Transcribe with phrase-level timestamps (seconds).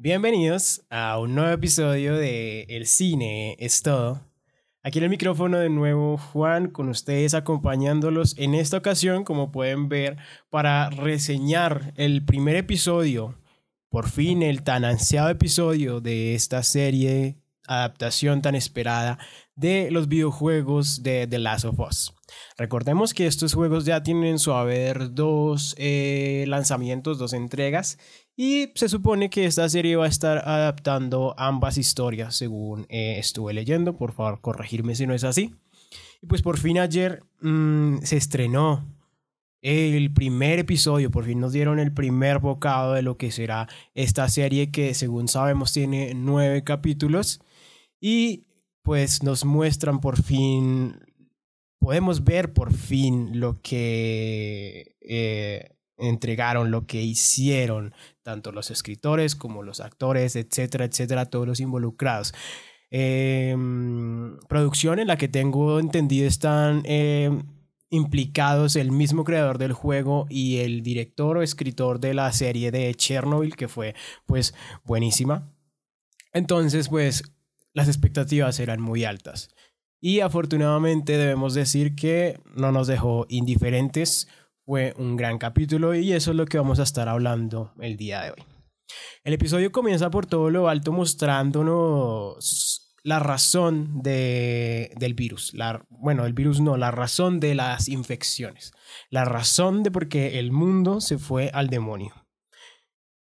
[0.00, 4.20] Bienvenidos a un nuevo episodio de El cine es todo.
[4.84, 9.88] Aquí en el micrófono de nuevo Juan con ustedes acompañándolos en esta ocasión, como pueden
[9.88, 10.16] ver,
[10.50, 13.40] para reseñar el primer episodio,
[13.88, 19.18] por fin el tan ansiado episodio de esta serie adaptación tan esperada
[19.56, 22.14] de los videojuegos de The Last of Us.
[22.56, 27.98] Recordemos que estos juegos ya tienen su haber dos eh, lanzamientos, dos entregas,
[28.40, 33.52] y se supone que esta serie va a estar adaptando ambas historias, según eh, estuve
[33.52, 33.96] leyendo.
[33.96, 35.56] Por favor, corregirme si no es así.
[36.22, 38.86] Y pues por fin ayer mm, se estrenó
[39.60, 44.28] el primer episodio, por fin nos dieron el primer bocado de lo que será esta
[44.28, 47.40] serie que según sabemos tiene nueve capítulos
[48.00, 48.46] y
[48.82, 51.00] pues nos muestran por fin,
[51.80, 59.62] podemos ver por fin lo que eh, entregaron, lo que hicieron tanto los escritores como
[59.62, 62.34] los actores, etcétera, etcétera, todos los involucrados.
[62.90, 67.42] Em, producción en la que tengo entendido están em,
[67.90, 72.94] implicados el mismo creador del juego y el director o escritor de la serie de
[72.94, 73.94] Chernobyl, que fue
[74.26, 75.50] pues buenísima.
[76.32, 77.22] Entonces, pues
[77.72, 79.50] las expectativas eran muy altas.
[80.00, 84.28] Y afortunadamente debemos decir que no nos dejó indiferentes.
[84.68, 88.20] Fue un gran capítulo y eso es lo que vamos a estar hablando el día
[88.20, 88.44] de hoy.
[89.24, 95.54] El episodio comienza por todo lo alto mostrándonos la razón de, del virus.
[95.54, 98.74] La, bueno, el virus no, la razón de las infecciones.
[99.08, 102.27] La razón de por qué el mundo se fue al demonio.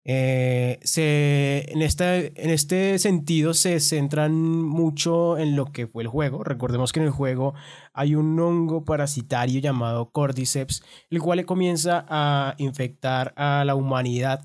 [0.10, 6.46] Eh, se, en, en este sentido se centran mucho en lo que fue el juego.
[6.46, 7.56] Recordemos que en el juego
[7.92, 14.40] hay un hongo parasitario llamado Cordyceps, el cual comienza a infectar a la humanidad.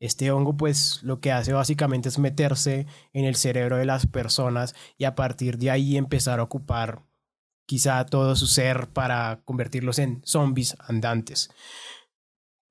[0.00, 4.74] Este hongo pues lo que hace básicamente es meterse en el cerebro de las personas
[4.96, 7.02] y a partir de ahí empezar a ocupar
[7.66, 11.50] quizá todo su ser para convertirlos en zombies andantes.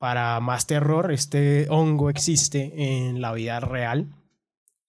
[0.01, 4.07] Para más terror, este hongo existe en la vida real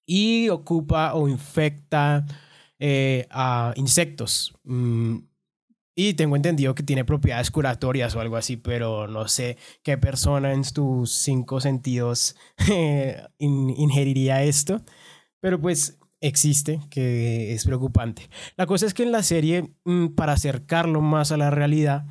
[0.06, 2.24] y ocupa o infecta
[2.78, 4.54] eh, a insectos.
[4.64, 5.18] Mm,
[5.94, 10.54] y tengo entendido que tiene propiedades curatorias o algo así, pero no sé qué persona
[10.54, 12.34] en tus cinco sentidos
[12.70, 14.80] eh, ingeriría esto.
[15.40, 18.30] Pero pues existe, que es preocupante.
[18.56, 22.06] La cosa es que en la serie, mm, para acercarlo más a la realidad,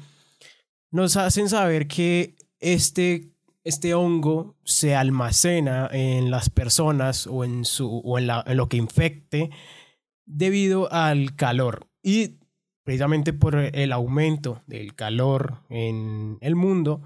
[0.92, 3.34] nos hacen saber que este,
[3.64, 8.78] este hongo se almacena en las personas o en, su, o en, en lo que
[8.78, 9.50] infecte
[10.26, 11.90] debido al calor.
[12.02, 12.40] Y
[12.84, 17.02] precisamente por el aumento del calor en el mundo,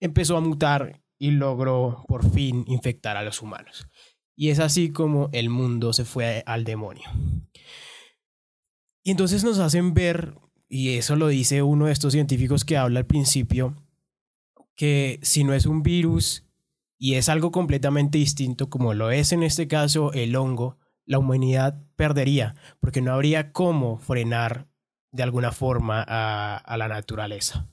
[0.00, 3.88] empezó a mutar y logró por fin infectar a los humanos.
[4.36, 7.08] Y es así como el mundo se fue al demonio.
[9.02, 10.34] Y entonces nos hacen ver,
[10.68, 13.74] y eso lo dice uno de estos científicos que habla al principio,
[14.78, 16.44] que si no es un virus
[16.98, 21.82] y es algo completamente distinto como lo es en este caso el hongo, la humanidad
[21.96, 24.68] perdería porque no habría cómo frenar
[25.10, 27.66] de alguna forma a, la naturaleza.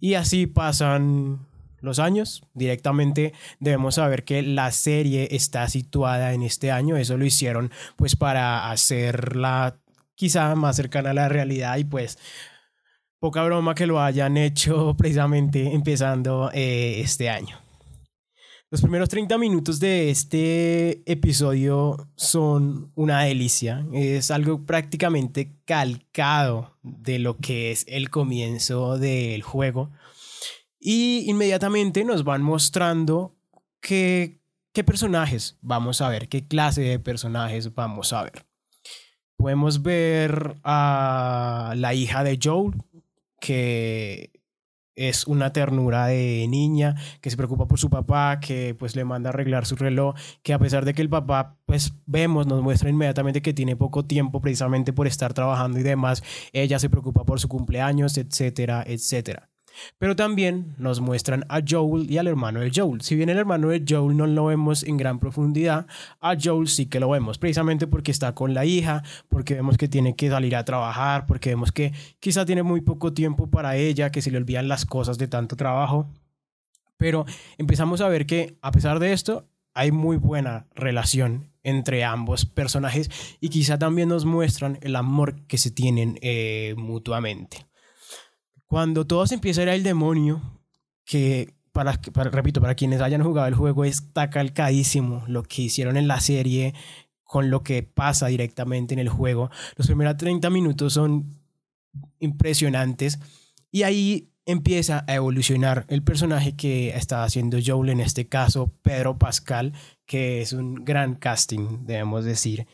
[0.00, 1.46] Y así pasan
[1.80, 2.42] los años.
[2.54, 6.96] Directamente debemos saber que la serie está situada en este año.
[6.96, 9.76] Eso lo hicieron pues para hacerla
[10.16, 12.18] quizá más cercana a la realidad y pues
[13.20, 17.56] poca broma que lo hayan hecho precisamente empezando eh, este año.
[18.72, 23.84] Los primeros 30 minutos de este episodio son una delicia.
[23.92, 29.90] Es algo prácticamente calcado de lo que es el comienzo del juego.
[30.78, 33.36] Y inmediatamente nos van mostrando
[33.80, 34.40] qué,
[34.72, 38.46] qué personajes vamos a ver, qué clase de personajes vamos a ver.
[39.36, 42.74] Podemos ver a la hija de Joel,
[43.40, 44.30] que
[44.96, 49.30] es una ternura de niña que se preocupa por su papá, que pues le manda
[49.30, 52.90] a arreglar su reloj, que a pesar de que el papá pues vemos, nos muestra
[52.90, 56.22] inmediatamente que tiene poco tiempo precisamente por estar trabajando y demás,
[56.52, 59.49] ella se preocupa por su cumpleaños, etcétera, etcétera.
[59.98, 63.00] Pero también nos muestran a Joel y al hermano de Joel.
[63.00, 65.86] Si bien el hermano de Joel no lo vemos en gran profundidad,
[66.20, 69.88] a Joel sí que lo vemos, precisamente porque está con la hija, porque vemos que
[69.88, 74.10] tiene que salir a trabajar, porque vemos que quizá tiene muy poco tiempo para ella,
[74.10, 76.06] que se le olvidan las cosas de tanto trabajo.
[76.96, 77.24] Pero
[77.56, 83.10] empezamos a ver que a pesar de esto, hay muy buena relación entre ambos personajes
[83.40, 87.66] y quizá también nos muestran el amor que se tienen eh, mutuamente.
[88.70, 90.40] Cuando todo se empieza a ir al demonio,
[91.04, 91.98] que para,
[92.30, 96.72] repito, para quienes hayan jugado el juego, está calcadísimo lo que hicieron en la serie
[97.24, 99.50] con lo que pasa directamente en el juego.
[99.74, 101.34] Los primeros 30 minutos son
[102.20, 103.18] impresionantes
[103.72, 109.18] y ahí empieza a evolucionar el personaje que está haciendo Joel, en este caso Pedro
[109.18, 109.72] Pascal,
[110.06, 112.68] que es un gran casting, debemos decir.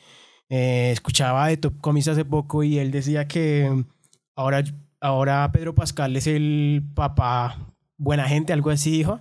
[0.50, 3.82] Eh, escuchaba de Top Comics hace poco y él decía que
[4.34, 4.62] ahora,
[5.00, 9.20] ahora Pedro Pascal es el papá buena gente, algo así dijo,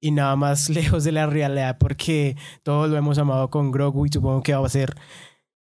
[0.00, 4.10] y nada más lejos de la realidad porque todos lo hemos amado con Grogu y
[4.10, 4.94] supongo que va a ser,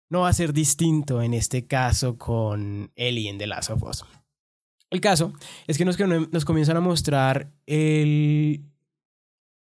[0.09, 4.05] no va a ser distinto en este caso con Ellie en The Last of Us.
[4.91, 5.33] El caso
[5.67, 8.63] es que nos, comienzan a mostrar el,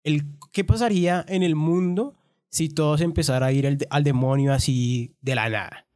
[0.04, 2.14] el qué pasaría en el mundo
[2.50, 5.86] si todos empezara a ir al demonio así de la nada.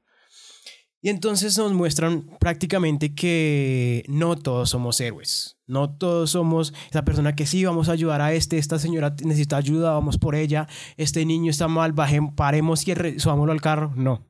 [1.03, 5.57] Y entonces nos muestran prácticamente que no todos somos héroes.
[5.67, 9.57] No todos somos esa persona que sí, vamos a ayudar a este, esta señora necesita
[9.57, 13.93] ayuda, vamos por ella, este niño está mal, bajemos, paremos y subámoslo al carro.
[13.97, 14.27] No.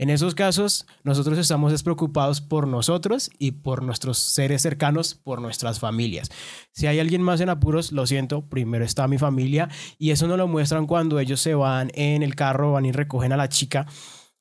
[0.00, 5.78] En esos casos, nosotros estamos despreocupados por nosotros y por nuestros seres cercanos, por nuestras
[5.78, 6.30] familias.
[6.72, 9.68] Si hay alguien más en apuros, lo siento, primero está mi familia
[9.98, 13.32] y eso nos lo muestran cuando ellos se van en el carro, van y recogen
[13.32, 13.86] a la chica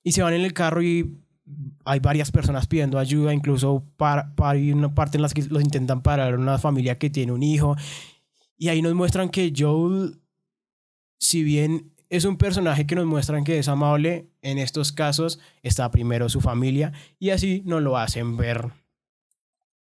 [0.02, 1.20] y se van en el carro y
[1.86, 6.02] hay varias personas pidiendo ayuda, incluso para, para una parte en las que los intentan
[6.02, 7.76] parar una familia que tiene un hijo.
[8.58, 10.22] Y ahí nos muestran que Joel,
[11.18, 15.92] si bien es un personaje que nos muestran que es amable, en estos casos está
[15.92, 18.72] primero su familia y así nos lo hacen ver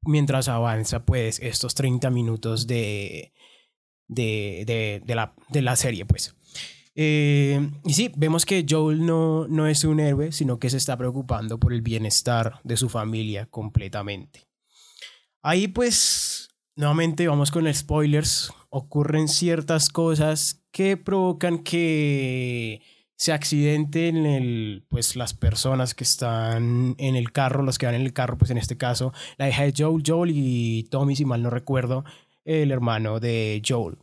[0.04, 3.34] mientras avanza pues estos 30 minutos de,
[4.08, 6.36] de, de, de la, de la serie pues.
[6.96, 10.98] Eh, y sí, vemos que Joel no, no es un héroe, sino que se está
[10.98, 14.48] preocupando por el bienestar de su familia completamente.
[15.42, 18.52] Ahí pues, nuevamente vamos con spoilers.
[18.70, 22.82] Ocurren ciertas cosas que provocan que
[23.16, 28.02] se accidenten el, pues, las personas que están en el carro, los que van en
[28.02, 31.44] el carro, pues en este caso, la hija de Joel, Joel y Tommy, si mal
[31.44, 32.04] no recuerdo,
[32.46, 33.98] el hermano de Joel.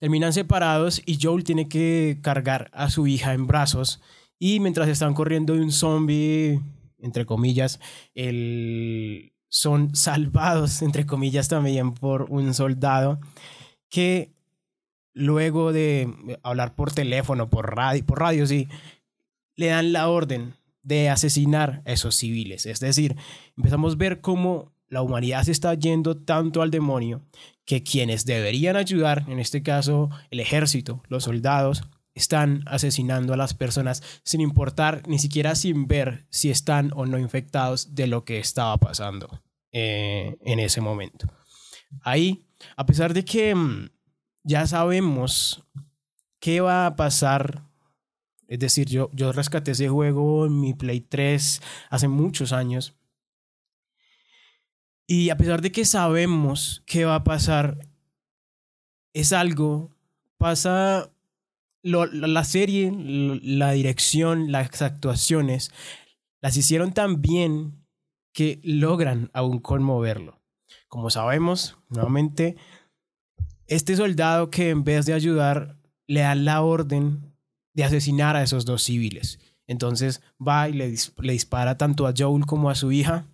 [0.00, 4.00] Terminan separados y Joel tiene que cargar a su hija en brazos
[4.38, 6.60] y mientras están corriendo de un zombie,
[6.98, 7.80] entre comillas,
[8.14, 9.32] el...
[9.48, 13.20] son salvados, entre comillas, también por un soldado
[13.88, 14.34] que
[15.14, 18.68] luego de hablar por teléfono, por radio, por radio, sí,
[19.56, 22.66] le dan la orden de asesinar a esos civiles.
[22.66, 23.16] Es decir,
[23.56, 27.22] empezamos a ver cómo la humanidad se está yendo tanto al demonio
[27.64, 31.82] que quienes deberían ayudar, en este caso el ejército, los soldados,
[32.14, 37.18] están asesinando a las personas sin importar, ni siquiera sin ver si están o no
[37.18, 41.26] infectados de lo que estaba pasando eh, en ese momento.
[42.02, 42.46] Ahí,
[42.76, 43.90] a pesar de que mm,
[44.44, 45.64] ya sabemos
[46.38, 47.64] qué va a pasar,
[48.46, 52.94] es decir, yo, yo rescaté ese juego en mi Play 3 hace muchos años,
[55.06, 57.78] y a pesar de que sabemos qué va a pasar,
[59.12, 59.94] es algo,
[60.38, 61.10] pasa
[61.82, 62.90] la serie,
[63.42, 65.70] la dirección, las actuaciones,
[66.40, 67.84] las hicieron tan bien
[68.32, 70.40] que logran aún conmoverlo.
[70.88, 72.56] Como sabemos, nuevamente,
[73.66, 77.34] este soldado que en vez de ayudar le da la orden
[77.74, 79.38] de asesinar a esos dos civiles.
[79.66, 83.26] Entonces va y le, le dispara tanto a Joel como a su hija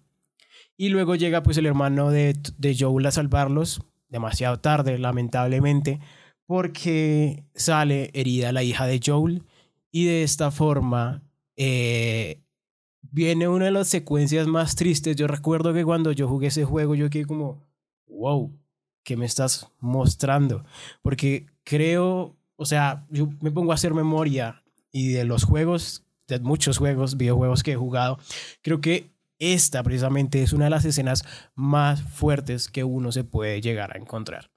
[0.81, 6.01] y luego llega pues el hermano de, de Joel a salvarlos, demasiado tarde, lamentablemente,
[6.47, 9.43] porque sale herida la hija de Joel
[9.91, 11.23] y de esta forma
[11.55, 12.41] eh,
[13.03, 15.17] viene una de las secuencias más tristes.
[15.17, 17.63] Yo recuerdo que cuando yo jugué ese juego yo quedé como,
[18.07, 18.51] wow,
[19.05, 20.65] ¿qué me estás mostrando?
[21.03, 26.41] Porque creo, o sea, yo me pongo a hacer memoria y de los juegos, de
[26.41, 28.19] muchos juegos, videojuegos que he jugado,
[28.63, 31.25] creo que esta precisamente es una de las escenas
[31.57, 34.51] más fuertes que uno se puede llegar a encontrar.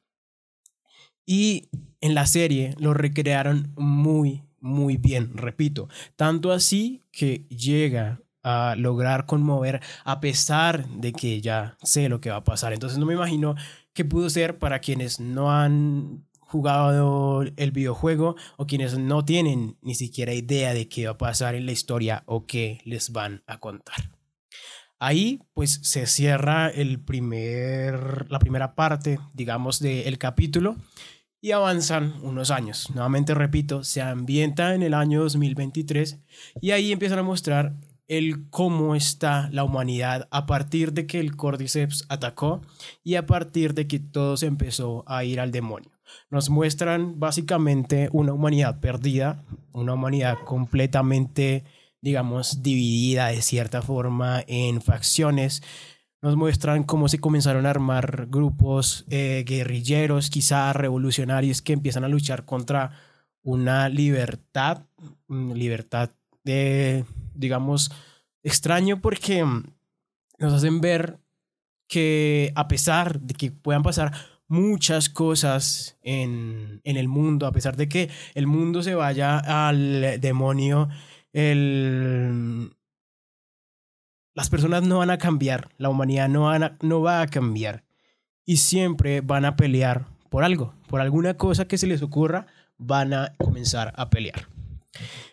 [1.26, 1.70] Y
[2.02, 9.26] en la serie lo recrearon muy, muy bien, repito, tanto así que llega a lograr
[9.26, 12.74] conmover a pesar de que ya sé lo que va a pasar.
[12.74, 13.56] Entonces no me imagino
[13.94, 19.96] qué pudo ser para quienes no han jugado el videojuego o quienes no tienen ni
[19.96, 23.60] siquiera idea de qué va a pasar en la historia o qué les van a
[23.60, 24.12] contar.
[25.04, 30.78] Ahí pues se cierra el primer, la primera parte, digamos, del capítulo
[31.42, 32.90] y avanzan unos años.
[32.96, 36.22] Nuevamente repito, se ambienta en el año 2023
[36.62, 37.74] y ahí empiezan a mostrar
[38.08, 42.62] el cómo está la humanidad a partir de que el Cordyceps atacó
[43.04, 45.92] y a partir de que todo se empezó a ir al demonio.
[46.30, 49.44] Nos muestran básicamente una humanidad perdida,
[49.74, 51.66] una humanidad completamente,
[52.04, 55.64] digamos, dividida de cierta forma en facciones.
[56.22, 62.10] Nos muestran cómo se comenzaron a armar grupos eh, guerrilleros, quizá revolucionarios, que empiezan a
[62.10, 62.92] luchar contra
[63.42, 64.82] una libertad,
[65.30, 66.10] libertad
[66.44, 67.06] de,
[67.36, 67.90] digamos,
[68.44, 69.46] extraño porque
[70.40, 71.20] nos hacen ver
[71.88, 74.12] que a pesar de que puedan pasar
[74.50, 80.20] muchas cosas en, en, el mundo, a pesar de que el mundo se vaya al
[80.20, 80.90] demonio,
[81.34, 82.76] el...
[84.34, 86.50] las personas no van a cambiar, la humanidad no,
[86.82, 87.84] no va a cambiar
[88.46, 92.48] y siempre van a pelear por algo, por alguna cosa que se les ocurra,
[92.78, 94.48] van a comenzar a pelear.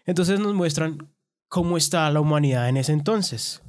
[0.04, 1.11] Entonces nos muestran
[1.49, 3.62] cómo está la humanidad en ese entonces,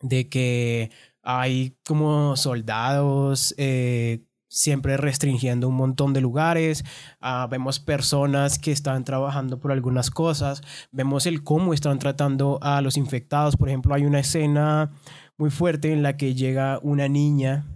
[0.00, 0.90] de que
[1.22, 4.24] hay como soldados eh,
[4.54, 6.84] siempre restringiendo un montón de lugares,
[7.20, 12.80] ah, vemos personas que están trabajando por algunas cosas, vemos el cómo están tratando a
[12.80, 14.92] los infectados, por ejemplo, hay una escena
[15.36, 17.66] muy fuerte en la que llega una niña,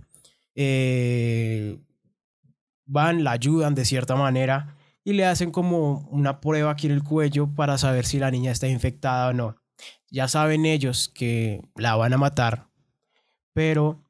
[0.55, 1.81] eh,
[2.87, 7.03] van, la ayudan de cierta manera y le hacen como una prueba aquí en el
[7.03, 9.57] cuello para saber si la niña está infectada o no.
[10.11, 12.69] Ya saben ellos que la van a matar,
[13.53, 14.08] pero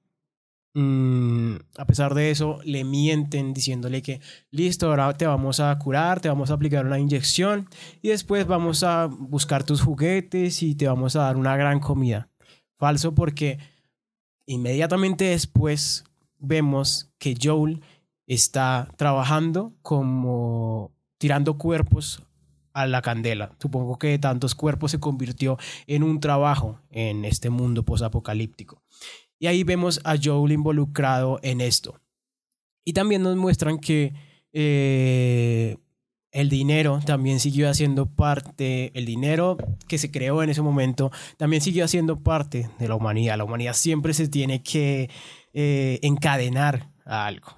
[0.75, 4.21] Mm, a pesar de eso, le mienten diciéndole que
[4.51, 7.69] listo, ahora te vamos a curar, te vamos a aplicar una inyección
[8.03, 12.31] y después vamos a buscar tus juguetes y te vamos a dar una gran comida.
[12.79, 13.59] Falso porque
[14.47, 16.05] inmediatamente después
[16.39, 17.83] vemos que Joel
[18.27, 22.23] está trabajando como tirando cuerpos
[22.73, 23.57] a la candela.
[23.59, 28.83] Supongo que tantos cuerpos se convirtió en un trabajo en este mundo posapocalíptico.
[29.39, 32.01] Y ahí vemos a Joel involucrado en esto.
[32.85, 34.13] Y también nos muestran que
[34.53, 35.77] eh,
[36.31, 41.63] el dinero también siguió haciendo parte, el dinero que se creó en ese momento también
[41.63, 43.39] siguió haciendo parte de la humanidad.
[43.39, 45.11] La humanidad siempre se tiene que
[45.53, 47.49] eh, encadenar a algo.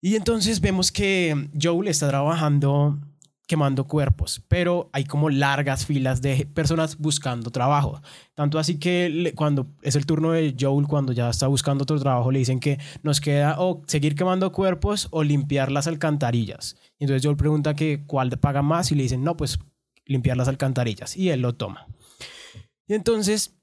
[0.00, 2.98] Y entonces vemos que Joel está trabajando
[3.46, 8.02] quemando cuerpos, pero hay como largas filas de personas buscando trabajo.
[8.34, 12.32] Tanto así que cuando es el turno de Joel, cuando ya está buscando otro trabajo,
[12.32, 16.76] le dicen que nos queda o seguir quemando cuerpos o limpiar las alcantarillas.
[16.98, 19.58] Entonces Joel pregunta que cuál paga más y le dicen, no, pues
[20.04, 21.16] limpiar las alcantarillas.
[21.16, 21.86] Y él lo toma.
[22.88, 23.56] Y entonces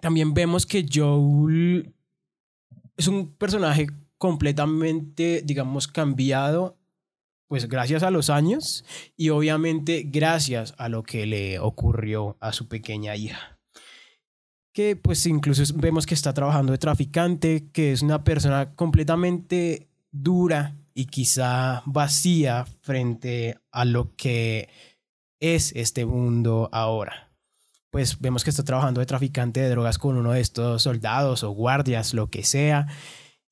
[0.00, 1.94] también vemos que Joel
[2.96, 6.78] es un personaje completamente, digamos, cambiado
[7.52, 8.82] pues gracias a los años
[9.14, 13.58] y obviamente gracias a lo que le ocurrió a su pequeña hija.
[14.72, 20.78] Que pues incluso vemos que está trabajando de traficante, que es una persona completamente dura
[20.94, 24.70] y quizá vacía frente a lo que
[25.38, 27.34] es este mundo ahora.
[27.90, 31.50] Pues vemos que está trabajando de traficante de drogas con uno de estos soldados o
[31.50, 32.86] guardias, lo que sea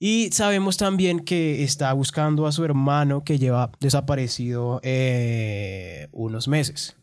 [0.02, 6.96] y sabemos también que está buscando a su hermano que lleva desaparecido eh, unos meses.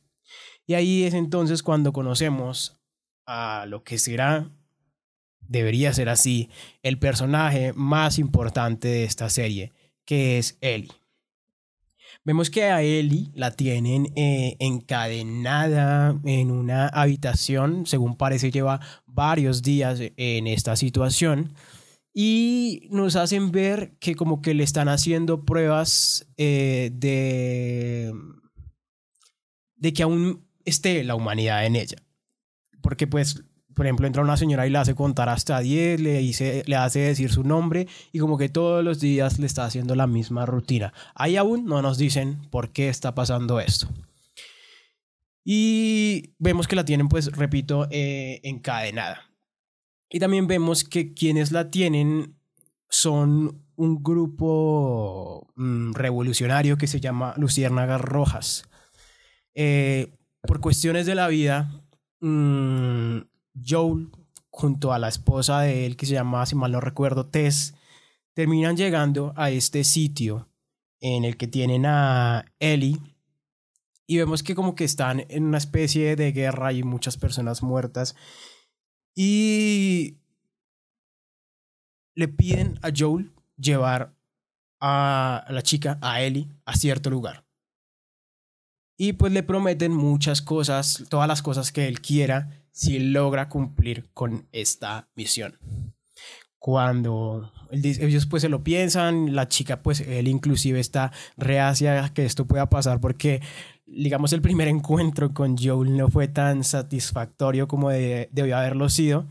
[0.65, 2.81] Y ahí es entonces cuando conocemos
[3.27, 4.49] a lo que será,
[5.41, 6.49] debería ser así,
[6.81, 9.73] el personaje más importante de esta serie,
[10.03, 10.91] que es Ellie.
[12.25, 19.61] Vemos que a Ellie la tienen eh, encadenada en una habitación, según parece lleva varios
[19.61, 21.53] días en esta situación
[22.19, 28.11] y nos hacen ver que como que le están haciendo pruebas eh, de,
[29.75, 31.97] de que aún esté la humanidad en ella.
[32.81, 33.43] Porque pues,
[33.75, 37.01] por ejemplo, entra una señora y le hace contar hasta 10, le, dice, le hace
[37.01, 40.93] decir su nombre y como que todos los días le está haciendo la misma rutina.
[41.13, 43.89] Ahí aún no nos dicen por qué está pasando esto.
[45.45, 49.26] Y vemos que la tienen, pues, repito, eh, encadenada.
[50.09, 52.37] Y también vemos que quienes la tienen
[52.89, 58.69] son un grupo mm, revolucionario que se llama Luciérnagas Rojas.
[59.53, 61.69] Eh, por cuestiones de la vida,
[62.21, 63.19] mm,
[63.65, 64.09] Joel,
[64.49, 67.75] junto a la esposa de él, que se llama, si mal no recuerdo, Tess,
[68.33, 70.49] terminan llegando a este sitio
[70.99, 72.97] en el que tienen a Ellie.
[74.07, 78.15] Y vemos que como que están en una especie de guerra y muchas personas muertas.
[79.19, 80.19] Y
[82.13, 84.13] le piden a Joel llevar
[84.79, 87.43] a la chica, a Ellie, a cierto lugar.
[88.97, 94.09] y pues le prometen muchas cosas, todas las cosas que él quiera si logra cumplir
[94.13, 95.59] con esta misión.
[96.59, 102.25] Cuando ellos pues se lo piensan, la chica pues él inclusive está reacia a que
[102.25, 103.41] esto pueda pasar porque
[103.87, 109.25] digamos el primer encuentro con Joel no fue tan satisfactorio como debió haberlo sido,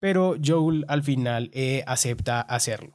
[0.00, 2.94] pero Joel al final eh, acepta hacerlo.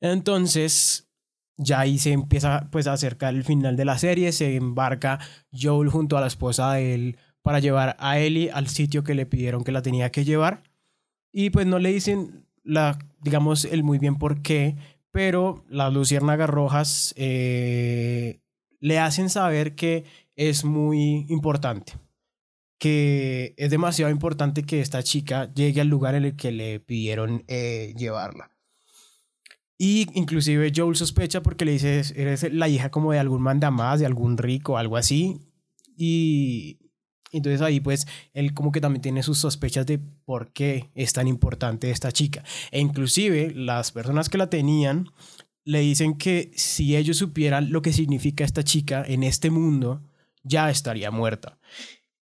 [0.00, 1.08] Entonces
[1.56, 5.20] ya ahí se empieza pues a acercar el final de la serie, se embarca
[5.52, 9.26] Joel junto a la esposa de él para llevar a Ellie al sitio que le
[9.26, 10.64] pidieron que la tenía que llevar
[11.32, 14.76] y pues no le dicen la digamos el muy bien por qué,
[15.12, 18.41] pero las luciérnagas rojas eh,
[18.82, 21.94] le hacen saber que es muy importante,
[22.78, 27.44] que es demasiado importante que esta chica llegue al lugar en el que le pidieron
[27.46, 28.50] eh, llevarla.
[29.78, 34.06] Y inclusive Joel sospecha porque le dice, eres la hija como de algún mandamás, de
[34.06, 35.40] algún rico, algo así.
[35.96, 36.80] Y
[37.30, 41.28] entonces ahí pues él como que también tiene sus sospechas de por qué es tan
[41.28, 42.42] importante esta chica.
[42.72, 45.08] E inclusive las personas que la tenían
[45.64, 50.02] le dicen que si ellos supieran lo que significa esta chica en este mundo,
[50.42, 51.58] ya estaría muerta.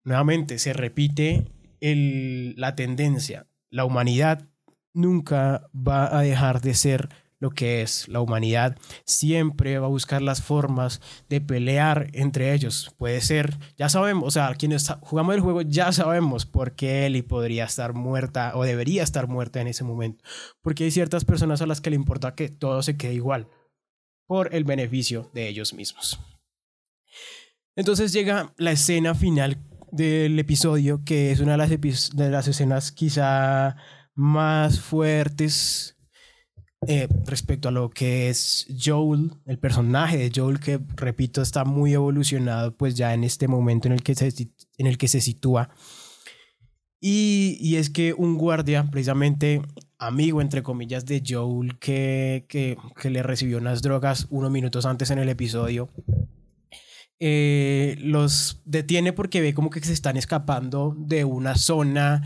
[0.04, 1.50] Nuevamente se repite
[1.80, 3.46] el, la tendencia.
[3.70, 4.48] La humanidad
[4.94, 10.22] nunca va a dejar de ser lo que es la humanidad, siempre va a buscar
[10.22, 12.94] las formas de pelear entre ellos.
[12.96, 17.22] Puede ser, ya sabemos, o sea, quienes jugamos el juego ya sabemos por qué Ellie
[17.22, 20.24] podría estar muerta o debería estar muerta en ese momento.
[20.62, 23.48] Porque hay ciertas personas a las que le importa que todo se quede igual
[24.26, 26.18] por el beneficio de ellos mismos.
[27.76, 29.58] Entonces llega la escena final
[29.92, 33.76] del episodio, que es una de las, de las escenas quizá
[34.14, 35.95] más fuertes
[36.88, 41.94] eh, respecto a lo que es Joel, el personaje de Joel, que repito, está muy
[41.94, 44.32] evolucionado, pues ya en este momento en el que se,
[44.78, 45.70] en el que se sitúa.
[47.00, 49.62] Y, y es que un guardia, precisamente
[49.98, 55.10] amigo, entre comillas, de Joel, que, que, que le recibió unas drogas unos minutos antes
[55.10, 55.90] en el episodio,
[57.18, 62.22] eh, los detiene porque ve como que se están escapando de una zona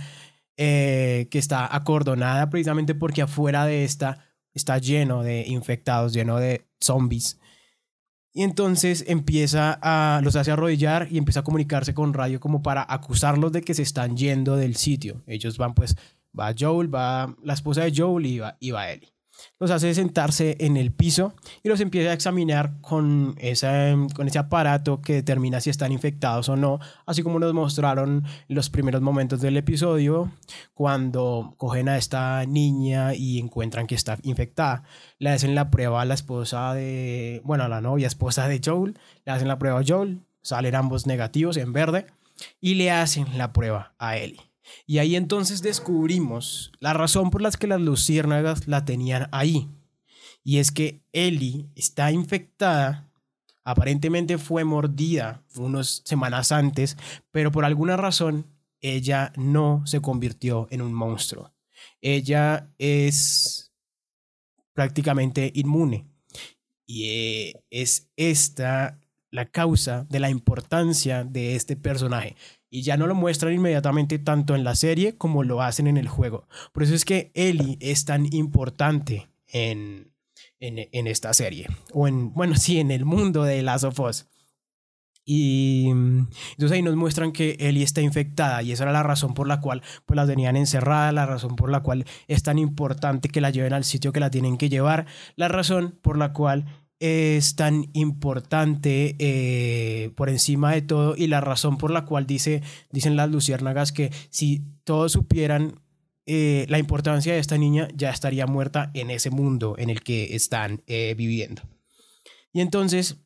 [0.57, 6.67] eh, que está acordonada precisamente porque afuera de esta está lleno de infectados, lleno de
[6.81, 7.39] zombies.
[8.33, 12.87] Y entonces empieza a, los hace arrodillar y empieza a comunicarse con Radio como para
[12.89, 15.23] acusarlos de que se están yendo del sitio.
[15.27, 15.97] Ellos van pues,
[16.39, 18.71] va Joel, va la esposa de Joel y va, y
[19.59, 24.39] los hace sentarse en el piso y los empieza a examinar con, esa, con ese
[24.39, 29.41] aparato que determina si están infectados o no, así como nos mostraron los primeros momentos
[29.41, 30.31] del episodio
[30.75, 34.83] cuando cogen a esta niña y encuentran que está infectada.
[35.19, 38.99] Le hacen la prueba a la esposa de, bueno, a la novia esposa de Joel,
[39.25, 42.07] le hacen la prueba a Joel, salen ambos negativos en verde
[42.61, 44.50] y le hacen la prueba a Ellie.
[44.87, 49.69] Y ahí entonces descubrimos la razón por la que las luciérnagas la tenían ahí.
[50.43, 53.11] Y es que Ellie está infectada,
[53.65, 56.97] aparentemente fue mordida unas semanas antes,
[57.31, 58.47] pero por alguna razón
[58.81, 61.53] ella no se convirtió en un monstruo.
[62.01, 63.73] Ella es
[64.73, 66.07] prácticamente inmune.
[66.87, 68.99] Y eh, es esta
[69.31, 72.35] la causa de la importancia de este personaje
[72.71, 76.09] y ya no lo muestran inmediatamente tanto en la serie como lo hacen en el
[76.09, 76.47] juego.
[76.73, 80.13] Por eso es que Ellie es tan importante en,
[80.61, 84.27] en, esta serie, o en, bueno, sí, en el mundo de Last of Us.
[85.33, 89.47] Y entonces ahí nos muestran que Ellie está infectada y esa era la razón por
[89.47, 93.41] la cual pues la tenían encerrada, la razón por la cual es tan importante que
[93.41, 95.07] la lleven al sitio que la tienen que llevar,
[95.37, 96.65] la razón por la cual
[97.01, 102.63] es tan importante eh, por encima de todo y la razón por la cual dice,
[102.93, 105.81] dicen las luciérnagas que si todos supieran
[106.27, 110.37] eh, la importancia de esta niña ya estaría muerta en ese mundo en el que
[110.37, 111.63] están eh, viviendo.
[112.53, 113.17] Y entonces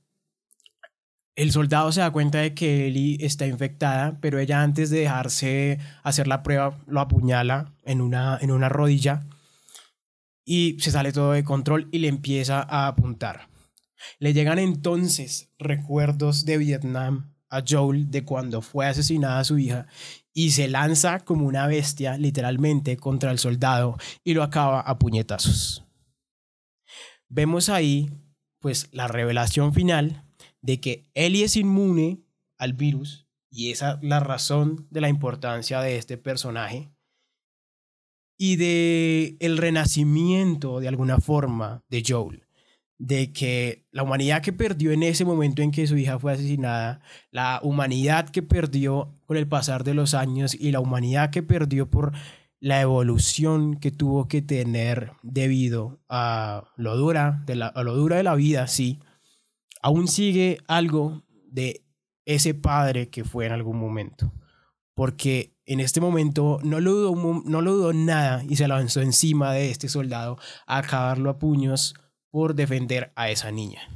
[1.34, 5.80] el soldado se da cuenta de que Ellie está infectada, pero ella antes de dejarse
[6.04, 9.26] hacer la prueba lo apuñala en una, en una rodilla
[10.44, 13.48] y se sale todo de control y le empieza a apuntar.
[14.18, 19.86] Le llegan entonces recuerdos de Vietnam a Joel de cuando fue asesinada su hija
[20.32, 25.84] y se lanza como una bestia literalmente contra el soldado y lo acaba a puñetazos.
[27.28, 28.10] Vemos ahí
[28.58, 30.24] pues la revelación final
[30.62, 32.24] de que Ellie es inmune
[32.58, 36.90] al virus y esa es la razón de la importancia de este personaje
[38.36, 42.43] y de el renacimiento de alguna forma de Joel
[43.06, 47.02] de que la humanidad que perdió en ese momento en que su hija fue asesinada,
[47.30, 51.90] la humanidad que perdió con el pasar de los años y la humanidad que perdió
[51.90, 52.12] por
[52.60, 58.16] la evolución que tuvo que tener debido a lo dura de la, a lo dura
[58.16, 59.00] de la vida, sí,
[59.82, 61.84] aún sigue algo de
[62.24, 64.32] ese padre que fue en algún momento.
[64.94, 69.52] Porque en este momento no lo dudó, no lo dudó nada y se lanzó encima
[69.52, 71.94] de este soldado a acabarlo a puños
[72.34, 73.88] por defender a esa niña.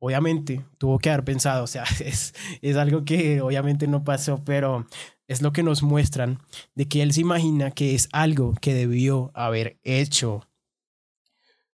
[0.00, 4.86] Obviamente tuvo que haber pensado, o sea, es, es algo que obviamente no pasó, pero
[5.28, 6.40] es lo que nos muestran
[6.74, 10.46] de que él se imagina que es algo que debió haber hecho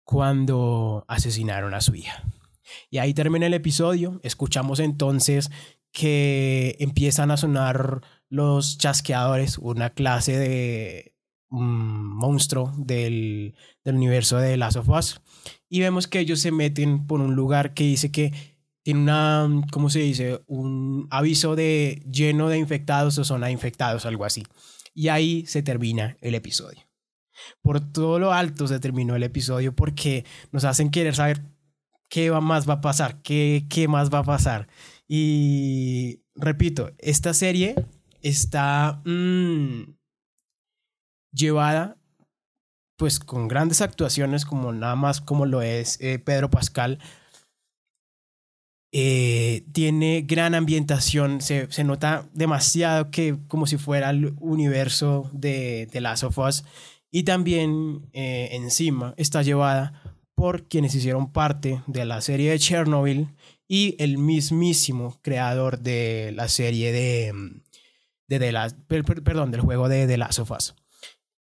[0.03, 2.25] cuando asesinaron a su hija.
[2.91, 4.19] Y ahí termina el episodio.
[4.25, 5.53] Escuchamos entonces
[5.93, 11.15] que empiezan a sonar los chasqueadores, una clase de
[11.51, 15.21] monstruo del, del, universo de Last of Us.
[15.69, 18.33] Y vemos que ellos se meten por un lugar que dice que
[18.83, 20.43] tiene una, ¿cómo se dice?
[20.47, 24.45] Un aviso de lleno de infectados o zona infectados, algo así.
[24.95, 26.81] Y ahí se termina el episodio.
[27.63, 31.43] Por todo lo alto se terminó el episodio porque nos hacen querer saber
[32.09, 34.69] qué más va a pasar, qué, qué más va a pasar.
[35.09, 37.75] Y repito, esta serie
[38.23, 40.00] está mm,
[41.33, 41.97] llevada
[42.97, 46.99] pues con grandes actuaciones como nada más como lo es eh, Pedro Pascal,
[48.93, 56.01] eh, tiene gran ambientación, se, nota demasiado que como si fuera el universo de, de
[56.01, 56.65] Last of Us
[57.11, 60.03] y también eh, encima está llevada
[60.35, 63.29] por quienes hicieron parte de la serie de Chernobyl
[63.69, 67.33] y el mismísimo creador de la serie de,
[68.27, 70.75] de, la, perdón, del juego de The Last of Us.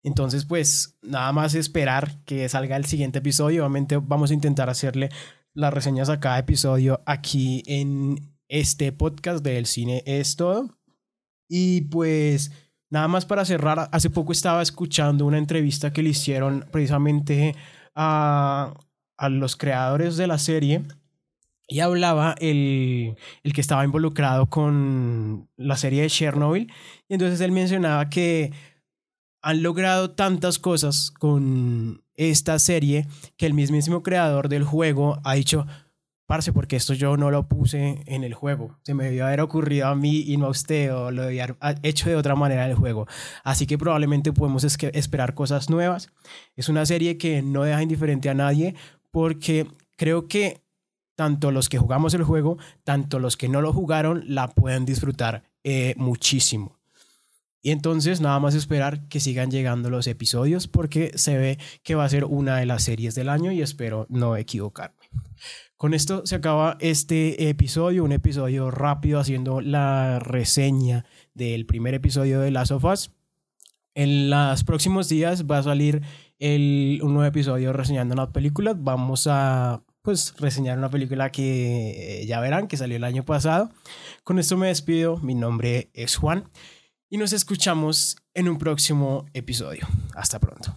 [0.06, 3.62] Entonces, pues nada más esperar que salga el siguiente episodio.
[3.62, 5.08] Obviamente vamos a intentar hacerle
[5.52, 10.70] las reseñas a cada episodio aquí en este podcast del cine es todo.
[11.48, 12.52] Y pues
[12.88, 17.56] nada más para cerrar, hace poco estaba escuchando una entrevista que le hicieron precisamente
[17.96, 18.74] a,
[19.18, 20.84] a los creadores de la serie
[21.66, 26.72] y hablaba el, el, que estaba involucrado con la serie de Chernobyl.
[27.08, 28.52] Y entonces él mencionaba que
[29.46, 33.06] han logrado tantas cosas con esta serie
[33.36, 35.68] que el mismísimo creador del juego ha dicho,
[36.26, 38.76] parce, porque esto yo no lo puse en el juego.
[38.82, 41.78] Se me debió haber ocurrido a mí y no a usted, o lo debía haber
[41.84, 43.06] hecho de otra manera el juego.
[43.44, 46.08] Así que probablemente podemos esperar cosas nuevas.
[46.56, 48.74] Es una serie que no deja indiferente a nadie
[49.12, 50.64] porque creo que
[51.14, 55.44] tanto los que jugamos el juego, tanto los que no lo jugaron, la pueden disfrutar
[55.62, 56.75] eh, muchísimo.
[57.66, 62.04] Y entonces nada más esperar que sigan llegando los episodios porque se ve que va
[62.04, 65.10] a ser una de las series del año y espero no equivocarme.
[65.76, 72.38] Con esto se acaba este episodio, un episodio rápido haciendo la reseña del primer episodio
[72.38, 73.10] de Last of Us.
[73.96, 76.02] En los próximos días va a salir
[76.38, 78.76] el, un nuevo episodio reseñando una película.
[78.78, 83.70] Vamos a pues reseñar una película que ya verán que salió el año pasado.
[84.22, 85.16] Con esto me despido.
[85.16, 86.44] Mi nombre es Juan
[87.08, 89.86] y nos escuchamos en un próximo episodio.
[90.14, 90.74] Hasta pronto.